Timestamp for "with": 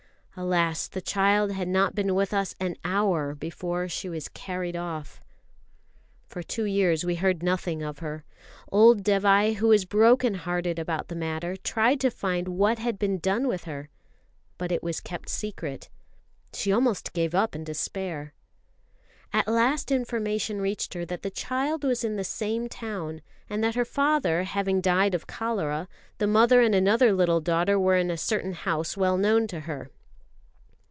2.15-2.33, 13.49-13.65